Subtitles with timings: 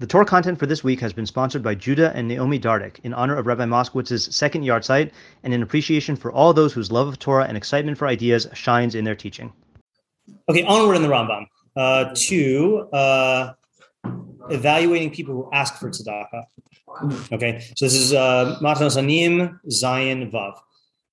[0.00, 3.12] The Torah content for this week has been sponsored by Judah and Naomi Dardick in
[3.12, 5.10] honor of Rabbi Moskowitz's second yahrzeit
[5.42, 8.94] and in appreciation for all those whose love of Torah and excitement for ideas shines
[8.94, 9.52] in their teaching.
[10.48, 13.54] Okay, onward in the Rambam uh, to uh,
[14.50, 16.44] evaluating people who ask for tzedakah.
[17.32, 20.58] Okay, so this is uh, Matanos Anim Zayin Vav.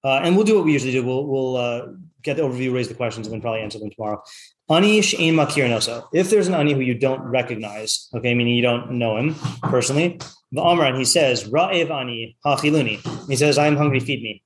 [0.04, 1.04] Uh, and we'll do what we usually do.
[1.04, 1.88] We'll, we'll uh,
[2.26, 4.22] get the overview, raise the questions, and then probably answer them tomorrow.
[4.70, 6.08] Ani she'en makir noso.
[6.14, 10.20] If there's an ani who you don't recognize, okay, meaning you don't know him personally,
[10.52, 13.28] the Amran, he says, Ra'ev ani hachiluni.
[13.30, 14.44] He says, I am hungry, feed me.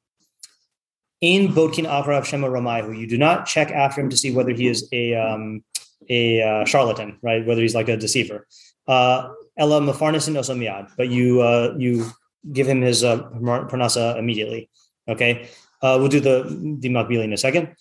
[1.21, 4.67] In Bodkin Acharav Shema Ramayu, you do not check after him to see whether he
[4.67, 5.63] is a um,
[6.09, 7.45] a uh, charlatan, right?
[7.45, 8.47] Whether he's like a deceiver.
[8.87, 12.09] Uh, Ella mafarnasin osamiad, but you uh, you
[12.53, 13.21] give him his uh,
[13.69, 14.69] parnasa immediately.
[15.09, 15.49] Okay,
[15.81, 17.75] uh, we'll do the the makbili in a second.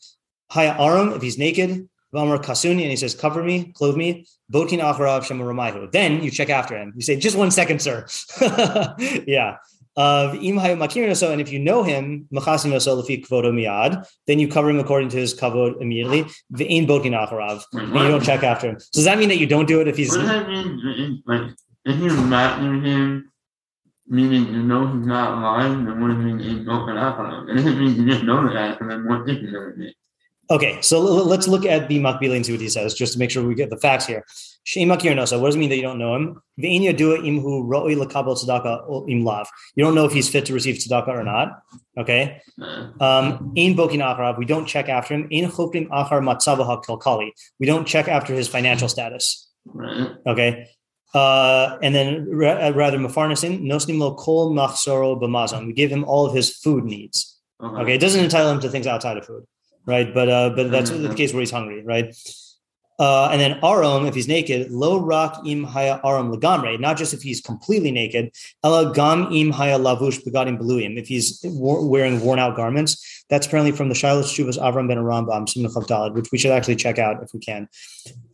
[0.51, 4.81] Haya aram, if he's naked, Vamar kasuni, and he says, "Cover me, clothe me." Bodkin
[4.81, 5.91] acharav shema ramayu.
[5.93, 6.93] Then you check after him.
[6.97, 8.07] You say, "Just one second, sir."
[9.27, 9.57] yeah
[9.99, 14.39] of imhayu makirin so, and if you know him, machasin so lefi kvodo miad, then
[14.39, 16.25] you cover him according to his kavod immediately.
[16.51, 18.79] The in bokin acharav, and you don't check after him.
[18.79, 20.11] So does that mean that you don't do it if he's?
[20.11, 21.23] What does that mean?
[21.27, 21.51] Like,
[21.85, 23.33] if not near him,
[24.09, 27.49] meaning you know he's not lying, then what does it mean in bokin acharav?
[27.49, 29.95] It doesn't mean you just know that, and then what did you know it
[30.51, 33.31] Okay, so let's look at the Makbili and see what he says, just to make
[33.31, 34.25] sure we get the facts here.
[34.67, 35.39] Shemakir nosa.
[35.39, 36.43] What does it mean that you don't know him?
[36.59, 39.47] Ve'inya dua imhu roi lakabel tzedakah im lav.
[39.75, 41.61] You don't know if he's fit to receive tzedakah or not.
[41.99, 42.41] Okay.
[42.99, 45.29] Um, in bokin acharav, we don't check after him.
[45.31, 47.31] In choprim achar matzavaha kalkali.
[47.61, 49.51] We don't check after his financial status.
[50.27, 50.67] Okay.
[51.15, 55.67] Uh, and then uh, rather mafarnasin nosnim lo kol machsoro b'mazon.
[55.67, 57.39] We give him all of his food needs.
[57.63, 57.95] Okay.
[57.95, 59.45] It doesn't entitle him to things outside of food
[59.89, 60.13] right?
[60.13, 61.09] But uh, but that's mm-hmm.
[61.09, 62.15] the case where he's hungry, right?
[62.99, 67.15] Uh, and then aram, if he's naked, lo rak im haya aram legamre, not just
[67.15, 68.33] if he's completely naked,
[68.65, 73.25] ela gam im haya lavush begadim beluim, if he's wearing worn out garments.
[73.31, 76.77] That's apparently from the Shiloh Shuvas Avram ben Arambam, Simnachav Dalad, which we should actually
[76.77, 77.69] check out if we can.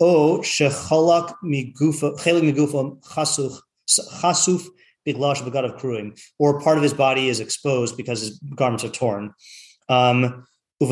[0.01, 3.59] O shechalak migufa, chelik migufa chasuf,
[3.89, 4.67] chasuf
[5.07, 9.35] biglash of kruim, or part of his body is exposed because his garments are torn.
[9.89, 10.47] Um,
[10.81, 10.89] with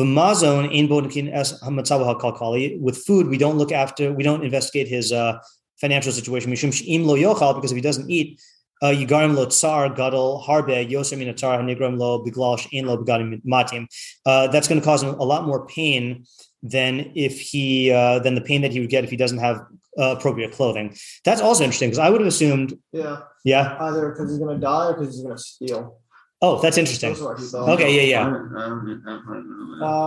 [3.05, 5.37] food, we don't look after, we don't investigate his uh,
[5.79, 6.51] financial situation.
[6.51, 8.41] Because if he doesn't eat,
[8.81, 13.87] uh, yigarim lo tsar gadol harbe yoser min hanigram lo biglash in lo begadim matim.
[14.25, 16.25] Uh, that's going to cause him a lot more pain
[16.61, 19.57] than if he uh, than the pain that he would get if he doesn't have
[19.97, 20.95] uh, appropriate clothing.
[21.23, 22.77] That's also interesting because I would have assumed.
[22.91, 23.21] Yeah.
[23.43, 23.77] Yeah.
[23.79, 25.99] Either because he's going to die or because he's going to steal.
[26.45, 27.15] Oh, that's interesting.
[27.15, 28.29] Okay, yeah, yeah.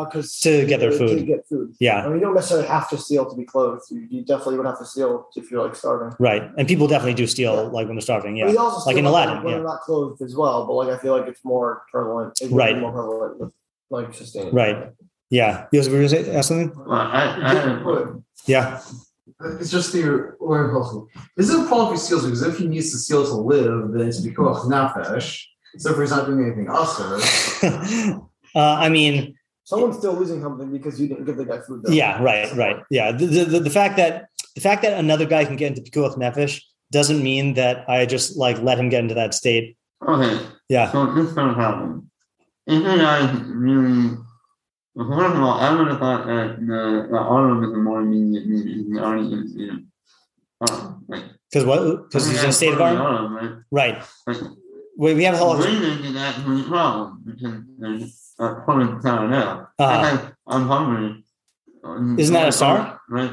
[0.05, 1.19] Because uh, to get their food.
[1.19, 1.75] To get food.
[1.81, 2.05] Yeah.
[2.05, 3.85] I mean, you don't necessarily have to steal to be clothed.
[3.91, 6.15] You, you, definitely would have to steal if you're like starving.
[6.19, 7.61] Right, and people definitely do steal yeah.
[7.61, 8.37] like when they're starving.
[8.37, 9.39] Yeah, also like in Aladdin.
[9.39, 9.55] When yeah.
[9.55, 12.39] they're not clothed as well, but like I feel like it's more prevalent.
[12.43, 12.79] It's right.
[12.79, 13.53] More prevalent with
[13.89, 14.55] like sustaining.
[14.55, 14.91] Right.
[15.31, 15.69] Yeah.
[15.73, 16.71] You were going to ask something?
[16.77, 18.07] Well, I, I,
[18.47, 18.83] yeah.
[19.41, 20.37] It's just the
[21.37, 22.25] Is it a problem if he steals?
[22.25, 25.43] Because if he needs to steal to live, then it's because nafesh.
[25.79, 27.21] So if he's not doing anything awesome.
[28.55, 29.35] uh, I mean,
[29.65, 31.83] someone's still losing something because you didn't give the guy food.
[31.83, 31.93] Though.
[31.93, 32.83] Yeah, right, right.
[32.91, 36.17] Yeah, the, the, the fact that the fact that another guy can get into pikuach
[36.17, 36.63] nefesh
[36.93, 39.77] doesn't mean that I just like let him get into that state.
[40.07, 40.47] Okay.
[40.69, 40.91] Yeah.
[40.93, 42.11] So this is gonna happen.
[42.67, 44.17] If the guy really
[44.95, 48.01] well, first of all, I would have thought that the, the auto is a more
[48.01, 48.87] immediate meaning.
[48.91, 49.81] He already is, you know.
[51.51, 52.09] Because what?
[52.09, 53.63] Because he's in a state of arm.
[53.71, 53.95] Right.
[53.95, 54.03] right.
[54.27, 54.39] Like,
[54.97, 55.57] we, we have a whole.
[55.57, 59.69] Breathing is actually a problem because there's a point down now.
[59.79, 60.31] Uh-huh.
[60.47, 61.25] I'm hungry.
[62.19, 63.01] Isn't that a star?
[63.09, 63.33] Right.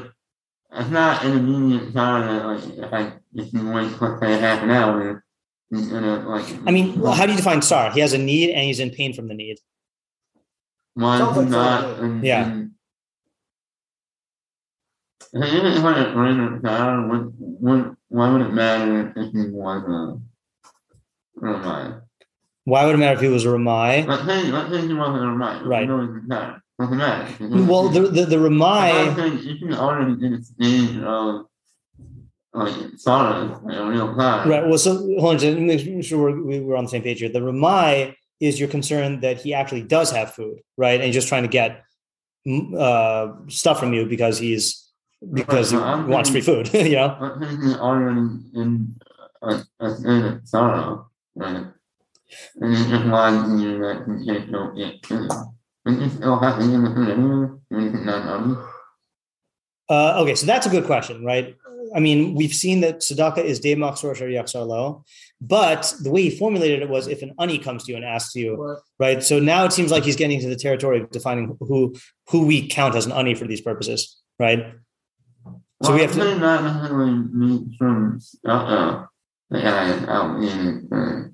[0.72, 4.62] It's not an immediate sign that like if I if you wait let's say half
[4.62, 5.24] an hour,
[5.70, 6.46] gonna like.
[6.66, 7.92] I mean, well, how do you define star?
[7.92, 9.58] He has a need and he's in pain from the need.
[10.94, 12.00] Why is not?
[12.00, 12.44] And, yeah.
[12.44, 12.70] And,
[15.34, 17.02] even if I ran a star,
[18.08, 20.20] why would it matter if he was a
[21.44, 22.00] Ramai.
[22.64, 24.04] Why would it matter if he was a Ramai?
[24.06, 25.62] Let's say, let's say he wasn't a Ramai.
[25.64, 25.86] Right.
[25.86, 27.36] No, doesn't matter.
[27.40, 29.14] Well, the the, the Ramai.
[29.42, 31.46] You can already get a stage of
[32.52, 34.48] like sorrow, a real time.
[34.48, 34.66] Right.
[34.66, 37.28] Well, so hold on, make sure we're, we're on the same page here.
[37.28, 41.00] The Ramai is your concern that he actually does have food, right?
[41.00, 41.82] And just trying to get
[42.78, 44.90] uh, stuff from you because he's
[45.32, 47.16] because he wants free food, you know.
[47.80, 48.20] Already
[48.54, 48.94] in
[49.42, 51.66] a, a state of sorrow, right?
[52.60, 55.30] And it just reminds you that you can't don't get food.
[55.86, 58.74] And you still have to give the food anyway, when you not
[59.90, 61.56] uh, okay, so that's a good question, right?
[61.94, 65.04] I mean, we've seen that tzedakah is de machzor lo,
[65.40, 68.34] but the way he formulated it was if an ani comes to you and asks
[68.34, 68.78] you, Right.
[68.98, 69.22] right?
[69.22, 71.94] So now it seems like he's getting into the territory of defining who
[72.30, 74.72] who we count as an ani for these purposes, right?
[75.82, 76.18] So well, we have to-
[79.52, 81.28] to not necessarily meet from uh, uh, the guy is out in uh,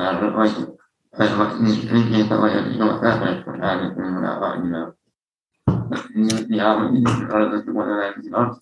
[0.00, 0.56] uh, like
[1.18, 4.92] like like in like you know that like for adding thing without like you know
[6.48, 8.58] the album or the one that I'm not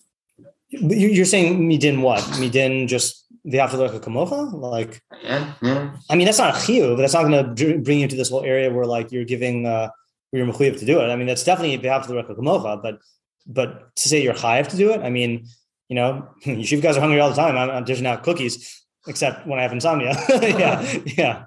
[0.69, 2.21] you- You're saying midin what?
[2.41, 4.51] Midin just the afterlife kamocha?
[4.53, 7.99] Like, yeah yeah I mean, that's not a chiyuv, but that's not going to bring
[7.99, 9.89] you to this whole area where like you're giving uh,
[10.31, 11.07] where you're mechuyev to do it.
[11.09, 12.99] I mean, that's definitely behalf of the kamocha, but
[13.47, 15.45] but to say you're chayiv to do it, I mean,
[15.89, 17.57] you know, yeshiva guys are hungry all the time.
[17.57, 20.15] I'm, I'm dishing out cookies, except when I have insomnia.
[20.29, 21.45] yeah, yeah,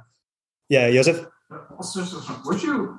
[0.68, 0.86] yeah.
[0.88, 1.26] Yosef,
[1.76, 2.98] Also, just- where'd you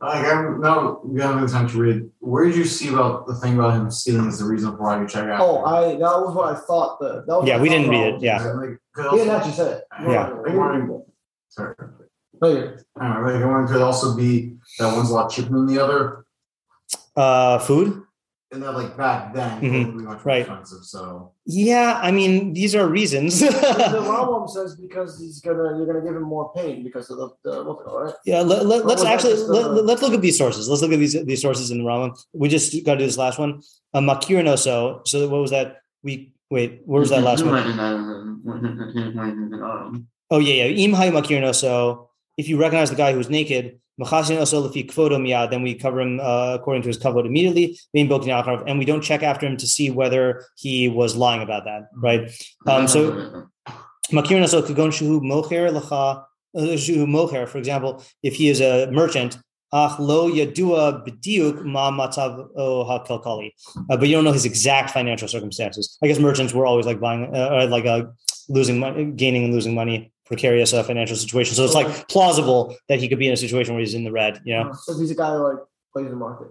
[0.00, 0.24] like?
[0.24, 2.10] I'm now we haven't had time to read.
[2.20, 5.00] Where did you see about the thing about him stealing is the reason for why
[5.00, 5.40] you check out?
[5.40, 6.98] Oh, I that was what I thought.
[7.00, 8.42] The that was Yeah, we didn't read it, yeah.
[8.42, 9.84] Like, 'cause He didn't also- actually say it.
[10.02, 10.28] Yeah.
[10.46, 11.06] No,
[11.48, 11.74] Sorry.
[12.40, 15.78] no, you're- Uh, like one could also be that one's a lot cheaper than the
[15.78, 16.24] other,
[17.16, 18.02] uh, food.
[18.52, 19.64] And that like back then Mhm.
[19.82, 20.40] it would be much more Right.
[20.42, 20.84] expensive.
[20.84, 23.40] So Yeah, I mean, these are reasons.
[23.40, 23.46] the
[24.10, 27.64] Rambam says because he's gonna you're gonna give him more pain because of the, the
[27.64, 28.14] what's it called, right?
[28.24, 30.68] Yeah, let, let, let's actually just, let, uh, let's look at these sources.
[30.68, 32.14] Let's look at these these sources in the Rama.
[32.32, 33.62] We just got to do this last one.
[33.92, 35.02] Uh, Makir no so.
[35.06, 35.78] So what was that?
[36.02, 36.82] We wait.
[36.84, 37.62] Where was that last you one?
[40.28, 40.84] Oh yeah, yeah.
[40.84, 42.10] Im hay so.
[42.36, 46.98] If you recognize the guy who's naked, then we cover him uh, according to his
[46.98, 47.78] kavod immediately.
[47.94, 52.30] And we don't check after him to see whether he was lying about that, right?
[52.66, 53.72] Um, so uh.
[57.46, 59.38] For example, if he is a merchant,
[59.72, 59.96] uh,
[63.88, 65.98] but you don't know his exact financial circumstances.
[66.02, 68.04] I guess merchants were always like buying, uh, like uh,
[68.48, 71.54] losing money, gaining and losing money, precarious uh, financial situation.
[71.54, 74.12] So it's like plausible that he could be in a situation where he's in the
[74.12, 74.40] red.
[74.44, 74.72] You know.
[74.72, 75.58] So he's a guy who like
[75.92, 76.48] plays the market.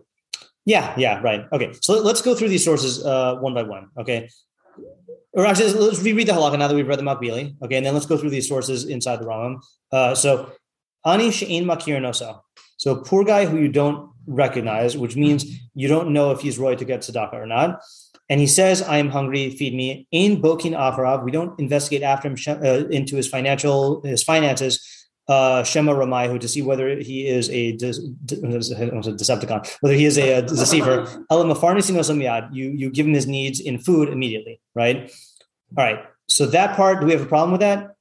[0.65, 1.45] Yeah, yeah, right.
[1.53, 3.89] Okay, so let's go through these sources uh, one by one.
[3.99, 4.29] Okay,
[5.33, 7.55] or actually, let's reread the halakha now that we've read the Makbili.
[7.61, 9.61] Okay, and then let's go through these sources inside the Rambam.
[9.91, 10.51] Uh, so,
[11.05, 12.39] ani she'in makir nosa.
[12.77, 15.45] So, poor guy who you don't recognize, which means
[15.75, 17.81] you don't know if he's roy to get tzedakah or not.
[18.29, 19.51] And he says, "I am hungry.
[19.51, 24.23] Feed me." In bokin acharav, we don't investigate after him uh, into his financial his
[24.23, 27.93] finances uh, Shema Ramayahu to see whether he is a, de-
[28.25, 28.55] de- I
[28.95, 31.25] was a Decepticon, whether he is a, a deceiver.
[31.31, 32.53] Elam afarnisi nosam yad.
[32.53, 35.11] You you give him his needs in food immediately, right?
[35.77, 35.99] All right.
[36.27, 37.94] So that part, do we have a problem with that?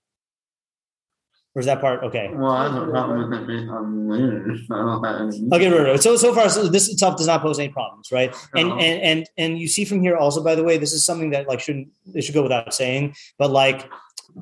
[1.54, 2.30] Or is that part okay?
[2.32, 5.70] well I have a problem with it based on the layers I don't know Okay,
[5.70, 6.02] right, right.
[6.02, 8.34] So so far, so this itself does not pose any problems, right?
[8.54, 8.78] And No.
[8.78, 11.46] and and and you see from here also, by the way, this is something that
[11.48, 13.88] like shouldn't it should go without saying, but like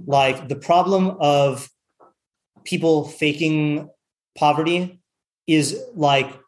[0.07, 1.69] like the problem of
[2.65, 3.91] people faking
[4.37, 5.01] poverty
[5.47, 6.39] is like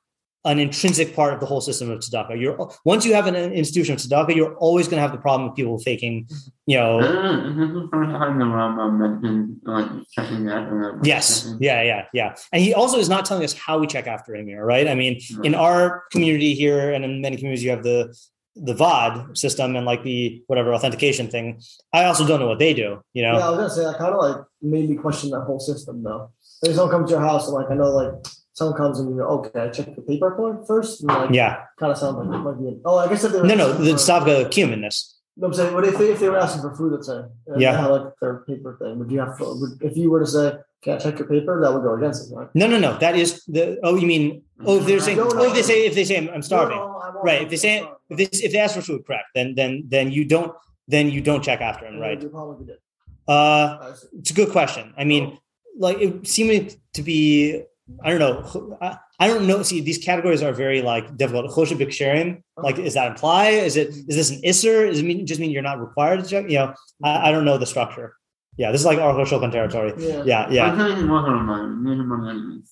[0.46, 2.38] an intrinsic part of the whole system of tzedakah.
[2.38, 5.48] You're once you have an institution of tzedakah, you're always going to have the problem
[5.48, 6.28] of people faking,
[6.66, 7.00] you know.
[7.00, 10.68] This is the first time the Rambam mentioned like checking that.
[10.68, 12.34] and then- Yes, yeah, yeah, yeah.
[12.52, 14.86] And he also is not telling us how we check after him here, right?
[14.86, 18.14] I mean, in our community here and in many communities, you have the
[18.56, 21.60] the VOD system and like the whatever authentication thing.
[21.92, 23.36] I also don't know what they do, you know.
[23.36, 26.04] Yeah, I was gonna say that kind of like made me question that whole system
[26.04, 26.30] though.
[26.62, 28.12] They just don't come to your house and like I know like
[28.54, 31.02] someone comes and you're okay, I check the paper first.
[31.02, 31.64] And, like, Yeah.
[31.78, 32.80] kind of sounds like it might be.
[32.84, 35.10] Oh, I guess if they were No, no, the Stavka Cumin-ness.
[35.36, 37.20] No, I'm saying, what if they, if they were asking for food, let's say,
[37.56, 37.86] Yeah.
[37.88, 38.98] like their paper thing?
[39.00, 41.60] Would you have to, would, if you were to say, can I check your paper,"
[41.62, 42.48] that would go against it, right?
[42.54, 42.96] No, no, no.
[42.98, 43.78] That is the.
[43.82, 44.42] Oh, you mean?
[44.64, 45.16] Oh, if they're saying.
[45.16, 46.76] No, no, Oh, if they say if they say I'm, starving.
[46.76, 47.24] No, no, I won't.
[47.24, 47.42] Right.
[47.42, 49.28] If they say if they if they ask for food, correct.
[49.34, 50.52] Then then then you don't
[50.86, 52.00] then you don't check after him, sorry.
[52.02, 52.18] right?
[52.18, 52.78] It'd be a problem if you did.
[53.26, 54.92] Uh, it's a good question.
[54.98, 55.38] I mean,
[55.78, 57.62] like it seemed to be.
[58.02, 58.78] I don't know.
[58.80, 59.62] I, I don't know.
[59.62, 61.50] See, these categories are very like difficult.
[61.50, 63.48] Choshe b'ksherim, like, is that imply?
[63.50, 64.88] Is it is this an isser?
[64.88, 66.48] Does it mean just mean you're not required to check?
[66.48, 68.16] You know, I, I don't know the structure.
[68.56, 69.92] Yeah, this is like Aruch Shulchan territory.
[69.98, 70.22] Yeah.
[70.24, 70.72] Yeah, yeah.
[70.72, 71.96] I think it was a reminder.
[71.96, 72.62] Need money.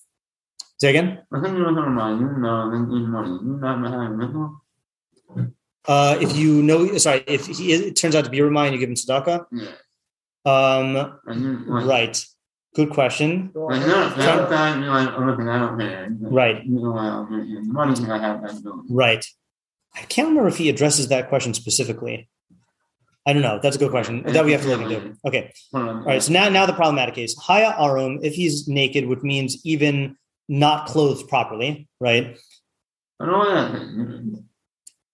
[0.79, 1.19] Say again.
[1.31, 2.37] I think it was a reminder.
[2.39, 3.29] No, then need money.
[3.29, 5.47] You not behind this
[5.85, 8.75] Uh, if you know, sorry, if he is, it turns out to be a reminder,
[8.75, 9.45] you give him tzedakah.
[9.51, 9.67] Yeah.
[10.45, 11.85] Um, And you like.
[11.85, 12.25] right.
[12.75, 13.51] Good question.
[13.53, 16.07] Well, Like, that you're like, listen, I don't care.
[16.21, 16.55] Right.
[16.57, 18.87] I'll give you money because I have that ability.
[18.89, 19.25] Right.
[19.95, 22.29] I can't remember if he addresses that question specifically.
[23.27, 23.59] I don't know.
[23.61, 24.23] That's a good question.
[24.23, 25.15] That we have to look into.
[25.23, 25.53] Okay.
[25.73, 26.21] All right.
[26.21, 27.37] So now, now the problematic case.
[27.37, 30.17] Haya arum, if he's naked, which means even
[30.49, 32.37] not clothed properly, right?
[33.19, 34.43] I don't want that.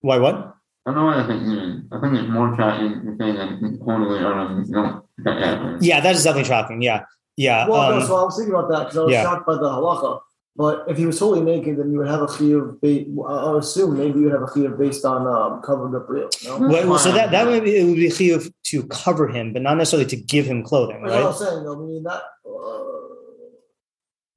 [0.01, 0.55] Why what?
[0.85, 1.83] I don't know what I think.
[1.91, 5.77] I think it's more tracking to say that it's totally um, no, yeah.
[5.81, 6.81] Yeah, that is definitely tracking.
[6.81, 7.03] Yeah,
[7.39, 7.67] yeah.
[7.67, 9.23] Well, no, um, so I was thinking about that because I was yeah.
[9.23, 10.19] shocked by the halacha.
[10.57, 12.81] But if he was totally naked, then you would have a chiyuv.
[12.81, 16.09] Ba- I would assume maybe you would have a chiyuv based on um, covered up
[16.09, 16.29] real.
[16.43, 16.67] No?
[16.67, 19.77] well, so that that would be it would be chiyuv to cover him, but not
[19.77, 21.29] necessarily to give him clothing, That's what right?
[21.29, 21.63] I'm saying.
[21.63, 21.81] though.
[21.81, 22.21] I mean that.
[22.45, 22.99] Uh,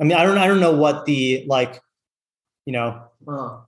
[0.00, 1.80] I mean, I don't I don't know what the like,
[2.66, 3.58] you know, uh,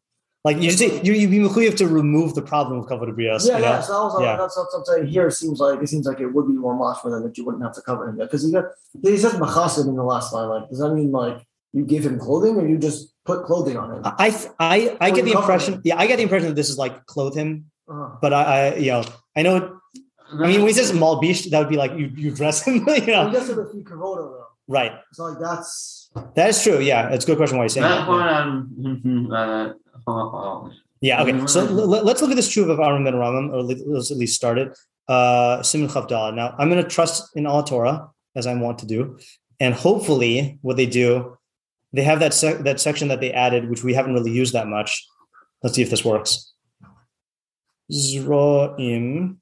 [0.45, 3.47] like you say you you be mechuyev to remove the problem of kavod brios.
[3.49, 3.69] yeah, you know?
[3.71, 3.81] yeah.
[3.81, 4.37] So I was, Yeah.
[4.37, 5.07] that's what I'm saying.
[5.07, 7.45] Here it seems like it seems like it would be more mashma than that you
[7.47, 8.65] wouldn't have to cover him because he got
[9.03, 10.49] he said machasid in the last line.
[10.49, 11.39] Like, does that mean like
[11.73, 14.03] you give him clothing or you just put clothing on him?
[14.05, 14.29] I
[14.61, 15.81] I I Or get the impression, him.
[15.85, 18.75] yeah, I get the impression that this is like clothe him, Uh, but I, I
[18.77, 19.03] you know
[19.37, 19.57] I know.
[20.33, 22.93] I mean, when he says malbish, that would be like you you dress him, you
[22.95, 24.47] I know, guess it be kavoda though.
[24.69, 24.93] right?
[25.13, 26.04] So like that's
[26.35, 26.79] That is true.
[26.81, 27.59] Yeah, it's a good question.
[27.59, 28.07] Why you're saying That that.
[28.07, 30.73] part I'm confused by that halacha.
[31.01, 31.23] Yeah.
[31.23, 31.47] Okay.
[31.47, 34.35] So l- let's look at this truth of Aaron ben Ramam, or let's at least
[34.37, 34.77] start it.
[35.09, 35.91] Uh, Simon.
[36.35, 39.19] Now, I'm going to trust in all Torah as I want to do,
[39.61, 41.37] and hopefully, what they do,
[41.93, 44.67] they have that sec- that section that they added, which we haven't really used that
[44.67, 45.07] much.
[45.63, 46.53] Let's see if this works.
[47.93, 49.37] Zroim.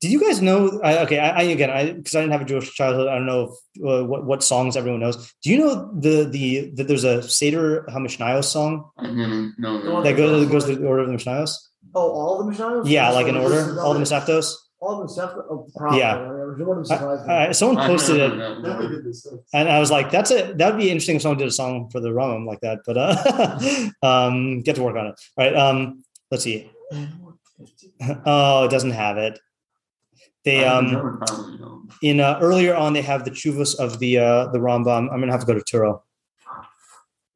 [0.00, 0.80] Did you guys know?
[0.82, 3.26] I, okay, I, I again, I because I didn't have a Jewish childhood, I don't
[3.26, 5.32] know if, uh, what what songs everyone knows.
[5.42, 10.16] Do you know the the that there's a Seder Hamishnayos song I didn't know that
[10.16, 11.52] goes goes through the order of the Mishnayos?
[11.94, 12.88] oh all the mishnayos.
[12.88, 14.54] Yeah, like in order, all the Misaftos.
[14.80, 15.34] all the stuff.
[15.50, 15.98] Oh, probably.
[15.98, 16.16] Yeah.
[16.16, 17.34] I mean, it wouldn't I- surprise me.
[17.34, 19.26] I- someone posted it, Never did this.
[19.52, 21.90] and I was like, "That's a that would be interesting if someone did a song
[21.90, 23.10] for the Ramam like that." But uh,
[24.06, 25.20] um, get to work on it.
[25.36, 25.54] All right.
[25.56, 26.70] Um, let's see.
[28.24, 29.38] Oh, it doesn't have it.
[30.44, 31.20] They um
[32.02, 35.12] in uh, earlier on they have the chuvas of the uh the Rambam.
[35.12, 36.00] I'm gonna have to go to Turo.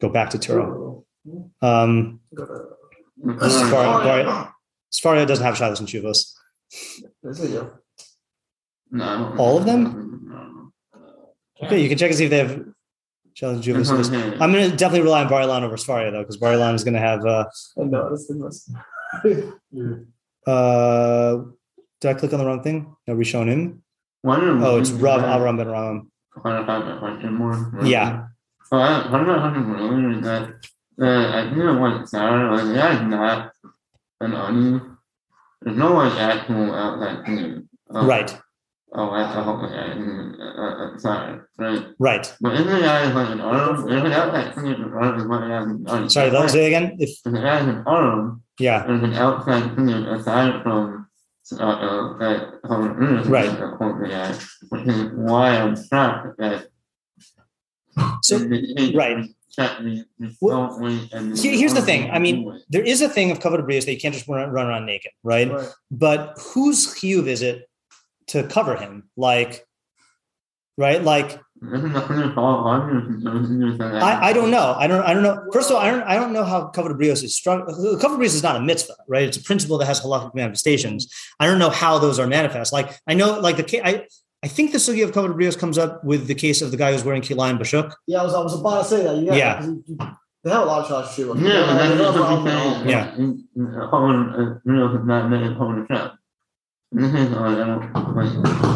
[0.01, 1.05] Go back to Turo.
[1.63, 2.77] Um, Go to-
[3.51, 4.49] Safari- Safari- yeah.
[4.93, 6.33] Sefaria doesn't have shadows and chuvas.
[7.23, 7.71] Yes, they do.
[8.91, 10.73] No, All of them?
[11.63, 12.65] Okay, you can check and see if they have
[13.35, 14.41] shadows and chuvas.
[14.41, 17.45] I'm gonna definitely rely on Bar-Ilan over Sefaria though, because Bar-Ilan is gonna have uh
[17.79, 18.71] I know that's the most.
[20.47, 21.39] uh
[22.05, 22.95] did I click on the wrong thing?
[23.07, 23.79] No, Rishonim.
[24.27, 26.07] Oh, it's Rav Avram ben Ramam.
[26.37, 27.73] Clarify that question more.
[27.83, 28.27] Yeah.
[28.73, 30.43] I, what about earlier is that
[31.01, 33.53] uh, I think it was Sarah, like that is not
[34.21, 34.97] an onion.
[35.63, 37.69] There's no like actual outside thing.
[37.91, 38.37] of- Right,
[38.97, 40.37] Oh, that's a whole thing.
[40.41, 41.87] Uh, uh, sorry, right.
[41.99, 42.37] right.
[42.41, 45.43] But in the guy is like an arm, an outside thing an arm is what
[45.43, 46.11] it has an onion.
[46.11, 46.97] Sorry, that say it again.
[46.99, 51.04] If If it has an arm, yeah, there's an outside thing aside from
[51.53, 52.15] uh, uh,
[53.27, 53.51] Right.
[53.51, 54.35] that whole guy,
[54.71, 56.69] which is why I'm shocked that
[58.23, 58.39] so
[58.95, 59.29] right.
[60.41, 64.01] Well, here's the thing, I mean, there is a thing of kavod brios that you
[64.01, 65.51] can't just run, run around naked, right?
[65.51, 65.69] Right.
[65.91, 67.69] But whose hue is it
[68.29, 69.11] to cover him?
[69.17, 69.67] Like,
[70.77, 71.03] right?
[71.03, 71.41] Like,
[74.03, 74.75] I, I don't know.
[74.79, 75.03] I don't.
[75.03, 75.43] I don't know.
[75.53, 76.03] First of all, I don't.
[76.03, 77.69] I don't know how kavod brios is struck.
[77.69, 79.27] Uh, covered brios is not a mitzvah, right?
[79.29, 81.09] It's a principle that has halachic manifestations.
[81.41, 82.73] I don't know how those are manifest.
[82.73, 84.07] Like I know, like the I.
[84.43, 86.93] I think the sugi of kavod brios comes up with the case of the guy
[86.93, 87.95] who's wearing kilayim bashuk.
[88.07, 89.17] Yeah, I was, I was about to say that.
[89.17, 89.35] Yeah.
[89.35, 89.55] Yeah.
[89.57, 89.99] 'cause you- you-
[90.45, 91.29] They have a lot of shots too.
[91.29, 92.49] Yeah, but that's They're just what not- I'm
[92.85, 92.89] saying.
[92.91, 93.15] Yeah.
[96.95, 98.71] Mm-hmm.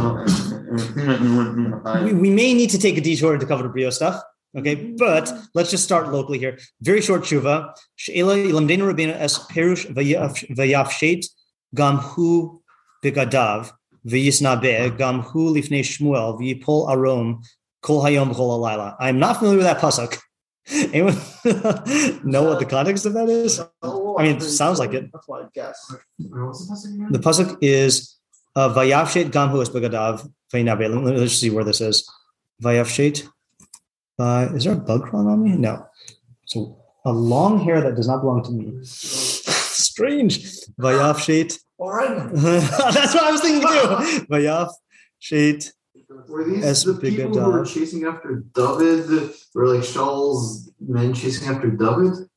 [2.04, 4.20] We, we may need to take a detour to cover the brio stuff.
[4.56, 6.58] Okay, but let's just start locally here.
[6.80, 7.74] Very short tshuva.
[7.96, 11.26] She'ela ilamdenu rabbeinu es perush vayaf- vayafshet
[11.74, 12.60] gam hu
[13.04, 13.70] begadav
[14.06, 17.44] v'yisna be gam hu lifnei shmuel v'yipol arom
[17.82, 18.96] kol hayom kol alayla.
[18.98, 20.18] I'm not familiar with that pasuk.
[20.92, 21.14] Anyone
[22.24, 23.60] know what the context of that is?
[24.18, 25.10] I mean, I'm sounds like it.
[25.12, 25.94] That's why I guess.
[26.18, 28.16] The passing pasuk is
[28.56, 30.92] uh, vayafshet gam hu es begadav v'yinabe.
[30.92, 32.08] Let me- Let's see where this is.
[32.62, 33.28] Vayafshet.
[34.18, 35.56] Uh, is there a bug crawling on me?
[35.56, 35.86] No.
[36.46, 38.78] So a long hair that does not belong to me.
[38.82, 40.44] Strange.
[40.80, 41.58] Vayafshet.
[41.78, 42.28] All right.
[42.32, 44.26] That's what I was thinking too.
[44.30, 45.72] Vayafshet.
[46.28, 49.30] Were these As the people who were chasing after David?
[49.54, 52.28] Were like Shaul's men chasing after David?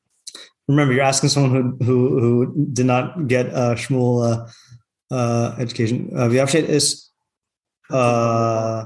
[0.72, 6.10] Remember, you're asking someone who who who did not get a Shmuel uh, uh, education.
[6.16, 7.10] Uh, Vayafshet is.
[7.90, 8.86] Uh,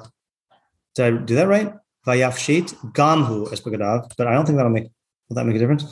[0.96, 1.72] did I do that right?
[2.08, 4.90] Vayafshet gamhu es begadav, but I don't think that'll make.
[5.30, 5.86] Will that make a difference?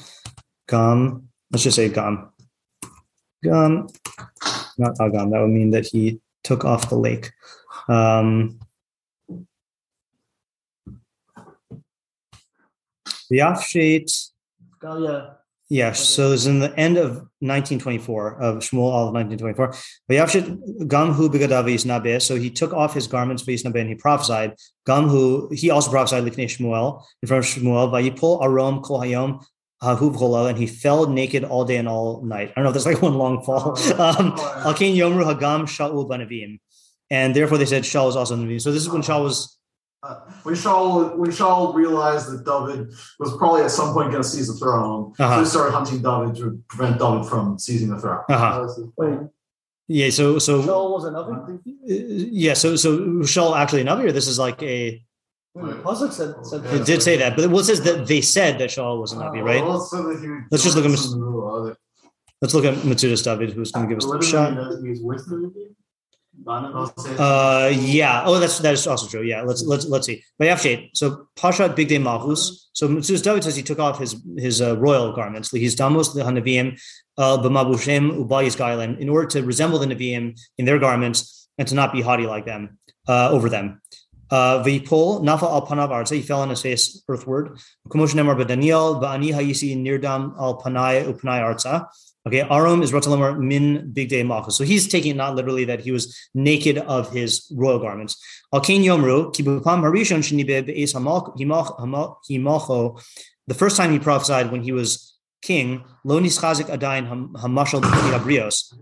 [0.68, 1.30] Gam.
[1.52, 2.32] Let's just say gam.
[3.44, 3.86] Gam.
[4.80, 5.30] Not agam.
[5.30, 7.32] That would mean that he took off the lake.
[7.88, 8.60] Um,
[13.32, 14.32] Vayafshet.
[14.82, 15.36] Oh,
[15.74, 15.88] yeah.
[15.88, 19.74] Yeah, so it's in the end of 1924 of Shmuel all of 1924.
[20.08, 22.22] Vayavshit Gamhu.
[22.22, 24.54] So he took off his garments based Nabe and he prophesied.
[24.88, 27.92] Gamhu, he also prophesied Lifnei Shmuel in front of Shmuel.
[27.92, 29.44] Vayipol Arom Kol Hayom
[29.82, 32.52] Hahuv and he fell naked all day and all night.
[32.52, 33.72] I don't know if that's like one long fall.
[33.72, 34.34] Um,
[34.68, 36.60] Alkin Yomru Hagam Shaul.
[37.10, 38.62] And therefore they said Shaul was also in Navim.
[38.62, 39.58] So this is when Shaul was
[40.04, 44.28] Uh, when Shaul when Shaul realized that David was probably at some point going to
[44.28, 45.36] seize the throne, Uh-huh.
[45.36, 48.20] so he started hunting David to prevent David from seizing the throne.
[48.30, 48.68] uh-huh.
[48.98, 49.20] Wait,
[49.88, 51.34] Yeah, so so Shaul was another?
[51.34, 51.58] uh,
[51.88, 52.90] yeah, so so
[53.34, 55.02] Shaul actually a Navi, this is like a
[55.56, 56.12] Wait, said,
[56.44, 56.76] said Yeah.
[56.82, 59.16] it did say that, but well, it says that they said that Shaul was a
[59.18, 59.64] Navi, right?
[59.64, 61.78] Well, so that he- Let's just look at Mis- Mis-
[62.42, 64.52] Let's look at Metzudas David, who's going to give us the shot.
[66.48, 68.24] Uh, yeah.
[68.26, 69.22] Oh, that's that is also true.
[69.22, 69.44] Yeah.
[69.44, 70.24] Let's let's let's see.
[70.38, 70.90] But Vayavshet.
[70.94, 72.68] So Pashat Big Day Mahus.
[72.74, 75.52] So Mitzus David says he took off his his uh, royal garments.
[75.52, 76.82] He's damos the Hanavim,
[77.18, 81.76] uh, b'mabushem ubayis gailen, in order to resemble the Nevi'im in their garments and to
[81.76, 83.82] not be haughty like them uh, over them.
[84.30, 86.16] Uh, V'yipol nafa al panav arza.
[86.16, 87.60] He fell on his face earthward.
[87.88, 91.86] Kumosh nemar b'Daniel v'ani hayisi nirdam al panai upanai arza.
[92.26, 94.56] Okay, Arum is Rotalamar min big day malchus.
[94.56, 98.16] So he's taking it not literally that he was naked of his royal garments.
[98.54, 100.94] Yomru, kibupam harishon be'es
[103.48, 108.74] The first time he prophesied when he was king, lo nischazik adain hamashal b'chabrios.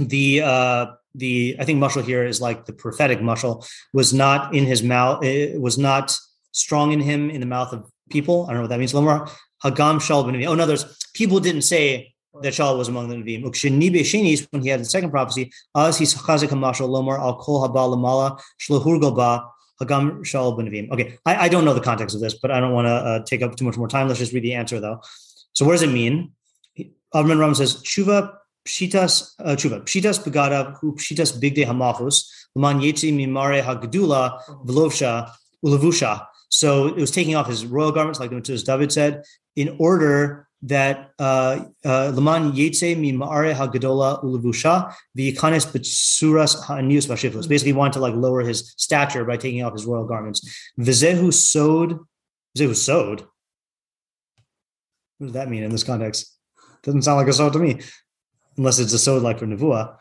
[0.00, 4.66] The uh, the I think mushal here is like the prophetic mushal was not in
[4.66, 5.22] his mouth.
[5.22, 6.18] It was not
[6.50, 8.44] strong in him in the mouth of people.
[8.44, 8.92] I don't know what that means.
[8.92, 9.30] Lomar
[9.62, 10.24] hagam shal.
[10.24, 13.44] Oh, in other words, people didn't say that Shaul was among the Nevi'im.
[13.44, 17.66] Ukshenibe shenis, when he had the second prophecy, as he's chazik hamashal lomar al kol
[17.66, 19.44] haba lamala shlahur ba
[19.80, 20.90] hagam Shaul b'nevim.
[20.90, 23.24] Okay, I, I don't know the context of this, but I don't want to uh,
[23.24, 24.08] take up too much more time.
[24.08, 25.00] Let's just read the answer though.
[25.52, 26.32] So what does it mean?
[27.14, 28.34] Avram Ram says tshuva
[28.66, 35.30] pshitas uh, tshuva pshitas begadav hu pshitas bigde hamachus l'man yetzi mimare hagdula v'lovsha
[35.64, 36.26] ulavusha.
[36.48, 39.24] So it was taking off his royal garments, like the as David said,
[39.56, 47.48] in order that uh, uh, Laman Yetze mi Ma'are Hagadola Ulavusha v'yikanes betsuras ha'anius v'ashifos.
[47.48, 50.70] Basically, he wanted to like lower his stature by taking off his royal garments.
[50.78, 51.98] V'zehu sod,
[52.56, 53.26] v'zehu sod.
[55.18, 56.36] What does that mean in this context?
[56.82, 57.80] Doesn't sound like a sod to me,
[58.56, 59.96] unless it's a sod like for Nevuah.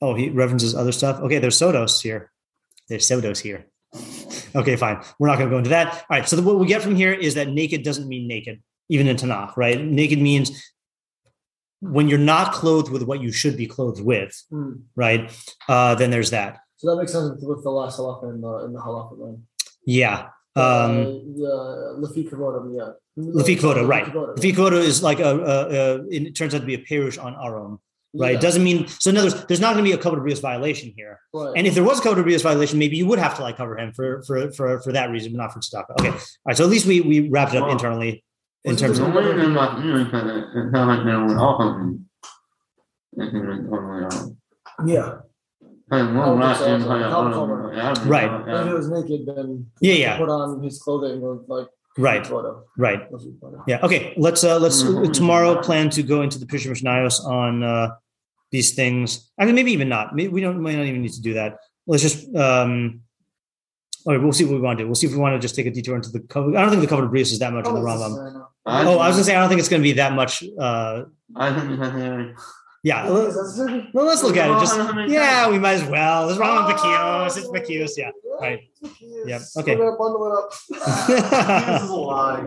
[0.00, 1.20] Oh, he references other stuff.
[1.20, 2.30] Okay, there's sodos here.
[2.88, 3.66] There's sodos here.
[4.54, 5.02] Okay, fine.
[5.18, 5.92] We're not going to go into that.
[5.92, 6.28] All right.
[6.28, 9.16] So the, what we get from here is that naked doesn't mean naked even in
[9.16, 9.82] Tanakh, right?
[9.82, 10.62] Naked means
[11.80, 14.72] when you're not clothed with what you should be clothed with, Hmm.
[14.94, 15.30] right?
[15.68, 16.58] Uh, then there's that.
[16.76, 19.42] So that makes sense with the last halacha in the in the halacha line.
[19.84, 20.28] Yeah.
[20.56, 20.94] Uh, Um,
[21.36, 22.92] the Lefi Kavoda, yeah.
[23.22, 24.04] Lefi right.
[24.06, 25.56] Kavoda, Lefi Kvoda is like a, a,
[26.00, 27.78] a, it turns out to be a perush on Aron,
[28.14, 28.30] right?
[28.32, 30.18] Yeah, It doesn't mean, so in other words, there's not going to be a kavod
[30.24, 31.20] Brios violation here.
[31.34, 31.52] right.
[31.56, 33.76] And if there was a kavod Brios violation, maybe you would have to like cover
[33.78, 35.92] him for, for, for, for that reason, but not for tzedakah.
[36.00, 36.08] Okay.
[36.10, 36.56] All right.
[36.56, 37.72] So at least we, we wrapped it up Wow.
[37.72, 38.24] internally
[38.66, 40.88] in Was it terms The of, only thing about you is that it it sounds
[40.92, 42.04] like they were all hunting.
[43.16, 44.36] It was totally wrong.
[44.86, 45.18] yeah.
[45.88, 46.92] Hey, Oh, well, right, that's and awesome.
[46.92, 47.72] I- How I- cover.
[47.72, 48.28] I- I- Right.
[48.30, 50.18] I- If he was naked, then Yeah, yeah.
[50.18, 52.62] put on his clothing or like right, Kavoda.
[52.76, 53.10] right.
[53.12, 53.78] Lefi Yeah.
[53.84, 54.12] Okay.
[54.16, 55.12] Let's uh let's Mhm.
[55.12, 57.90] tomorrow plan to go into the Pisha Mishnayos on uh
[58.50, 59.30] these things.
[59.38, 60.14] I mean, maybe even not.
[60.16, 61.58] Maybe we don't might not even need to do that.
[61.86, 63.00] Let's just um
[64.04, 64.88] all right, we'll see what we want to do.
[64.88, 66.56] We'll see if we want to just take a detour into the cover.
[66.56, 68.45] I don't think the cover of Brios is that much in the Oh, Rambam.
[68.66, 70.44] It's, I Oh, I was gonna say I don't think it's gonna be that much
[70.58, 72.36] uh I think it's like,
[72.82, 73.08] yeah.
[73.08, 73.58] Let's,
[73.92, 74.60] well, let's look at it.
[74.60, 76.28] Just Well, I don't yeah, we might as well.
[76.30, 77.36] It's wrong with Bakios.
[77.36, 78.10] It's Bakios, yeah.
[78.40, 78.60] Right.
[79.24, 79.76] Yep, okay.
[79.76, 80.52] We're bundle it up.
[81.08, 82.46] This is a lie.